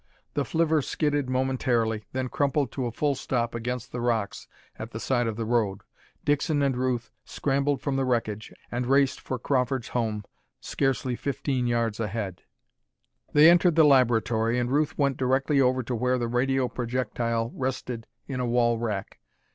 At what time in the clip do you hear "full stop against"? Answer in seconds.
2.91-3.91